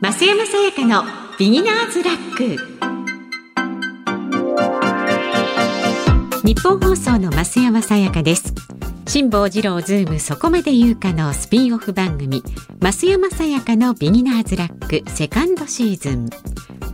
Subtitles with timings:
[0.00, 1.04] 増山さやかの
[1.38, 2.58] ビギナーズラック。
[6.46, 8.52] ニッポン放送の増山さやかです。
[9.06, 12.42] 辛坊治郎ズームそこまで言うかのスピンオフ番組
[12.80, 16.28] 増山さやかのビギナーズラックセカンドシーズン。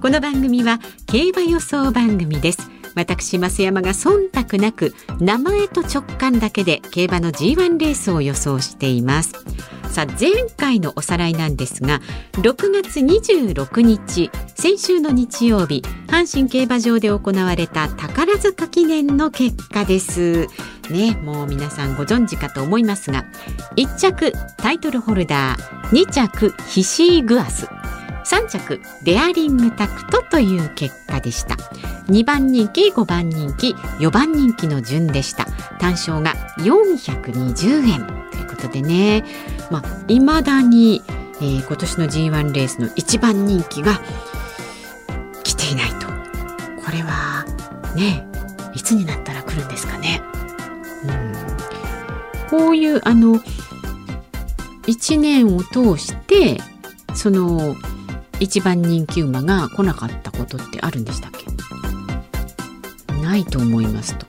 [0.00, 2.65] この番組は競馬予想番組です。
[2.96, 9.34] 私増山が忖度なく名前と直感だけで競馬の G1 レースを予想しています。
[9.90, 12.00] さあ前回のおさらいなんですが
[12.32, 20.48] 6月26日先週の日曜日阪神競馬場で行われた宝塚記念の結果です。
[20.90, 23.24] ねもう皆さんご存知かと思いますが
[23.76, 27.66] 1着タイトルホルダー2着ヒシーグアス
[28.26, 31.56] 3着デアリングタクトという結果でした。
[32.08, 35.46] 2番人気5番人気4番人気の順でした。
[35.78, 38.06] 単勝が420円。
[38.30, 39.24] ということでね。
[39.70, 41.02] まあ未だに、
[41.40, 44.00] えー、今年の G1 レースの1番人気が
[45.42, 46.06] 来ていないと。
[46.06, 47.44] これは
[47.96, 48.26] ね
[48.74, 50.22] いつになったら来るんですかね。
[51.04, 51.32] うん。
[52.48, 53.40] こういうあの
[54.86, 56.58] 1年を通して
[57.14, 57.74] その
[58.38, 61.46] 一番人気馬が来なかったことってあるんでしたっけ？
[63.26, 64.26] ないと思いますと。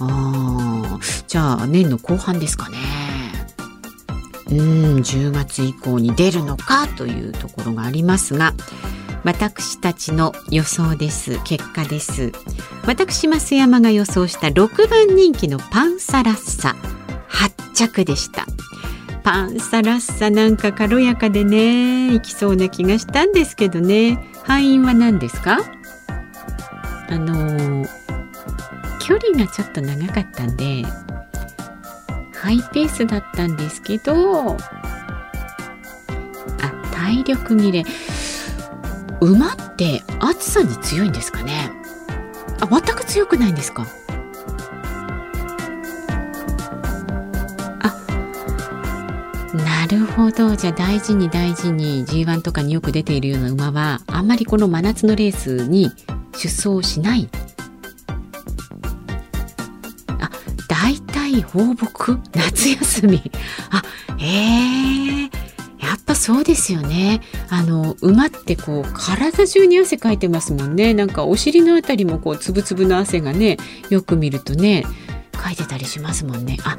[0.00, 2.76] ああ、じゃあ年の後半ですかね。
[4.50, 4.58] うん、
[4.96, 8.54] 10月以降に出るのかというところがありますが、
[9.24, 11.40] 私たちの予想です。
[11.44, 12.32] 結果です。
[12.84, 16.76] 私、増山が予想した6番人気のパンサラッサ、
[17.28, 18.46] 8着でした。
[19.24, 25.58] パンサラッサなんか軽やかでねいきそうな気がしたんですけどね敗因は何ですか？
[27.08, 27.84] あの
[29.06, 30.82] 距離がちょっと長かったんで
[32.34, 34.56] ハイペースだったんですけどあ
[36.92, 37.84] 体力切れ。
[39.20, 41.70] 馬って暑さに強いんですかね？
[42.60, 43.86] あ全く強くないんですか？
[49.54, 50.56] なるほど。
[50.56, 55.92] じゃあ大事に大事に G1 とかによく出ているような馬はあんまりこの真夏のレースに
[56.32, 57.28] 出走しない
[60.82, 62.20] 大体放牧？
[62.34, 63.30] 夏休み。
[63.70, 63.82] あ
[64.18, 65.30] へえ
[65.78, 67.22] やっぱそうですよね。
[67.48, 70.92] あの馬ってこう体中に汗かいてますもんね。
[70.92, 73.56] なんかお尻のあたりもこうつぶつぶの汗がね
[73.88, 74.84] よく見るとね
[75.32, 76.58] かいてたりしますもんね。
[76.62, 76.76] あ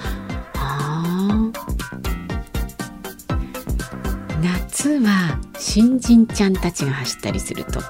[4.44, 7.79] 夏は新人ちゃんたちが走ったりすると。
[7.79, 7.84] へ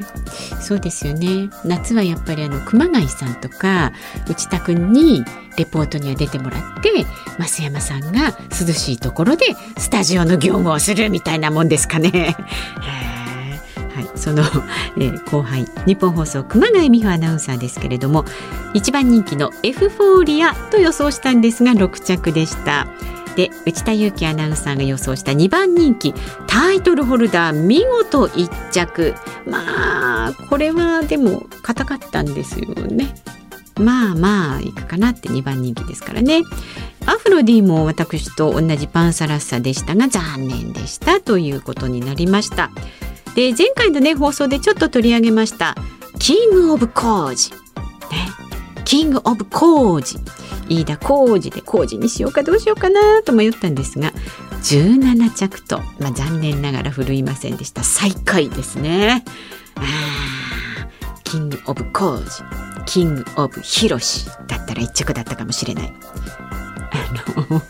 [0.00, 0.23] え
[0.64, 3.92] そうですよね夏はやっぱりあの熊谷さんとか
[4.28, 5.22] 内田君に
[5.58, 7.04] レポートには出てもらって
[7.38, 9.44] 増山さんが涼しいところで
[9.76, 12.34] スタジオの業務をするみたいなもんですかね。
[13.94, 14.42] はい、その、
[14.96, 18.24] えー、後輩日本放送熊谷美穂アナウンサーですけれども
[18.72, 22.88] 一番人気のエフフォーリアと予想したんですが6着でした。
[23.36, 26.14] で内田裕樹アナウンサーが予想した2番人気
[26.46, 29.14] タイトルホルダー見事1着
[29.46, 33.14] まあこれはでも硬かったんですよね。
[33.76, 36.42] まあまあいくかなって2番人気ですからね。
[37.06, 42.70] アフロディも私と同じパンサラッサでしたが残念でしたということになりました。
[43.34, 45.74] で前回のね放送でちょっと取り上げました
[46.18, 47.58] キングオブコージ、ね、
[48.84, 50.18] キングオブコージ
[50.68, 54.12] 飯田浩二で浩二にしようかどうしようかなと迷ったんですが
[54.62, 57.84] 17着と、まあ、残念ながら振るいませんでした。
[57.84, 59.24] 最下位ですね。
[61.24, 65.92] キングオブコージキングオブヒロシだったら1着だったかもしれない。
[66.92, 67.60] あの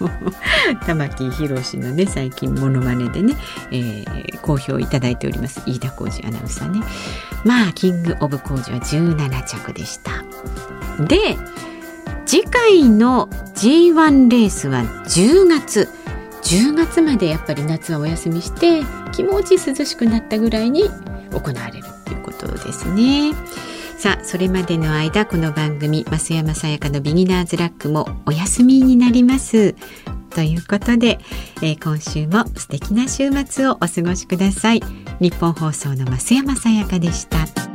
[0.86, 3.36] 玉木宏のね最近モノマネでね、
[3.70, 5.62] えー、好評いただいております。
[5.66, 6.84] 飯田浩二アナウンサーね。
[7.44, 10.24] まあキングオブコージは17着でした。
[11.00, 11.36] で
[12.26, 15.88] 次回の G1 レースは10月。
[16.42, 18.82] 10月までやっぱり夏はお休みして
[19.12, 20.90] 気持ち涼しくなったぐらいに
[21.30, 23.32] 行われるということですね。
[23.96, 29.74] さあそれまでの間この番組増山さやかのビギナーズラックもお休みになります。
[30.34, 31.20] ということで、
[31.62, 34.82] えー、今週も素敵な週末をお過ごしください。
[35.20, 37.73] 日本放送の増山さやかでした。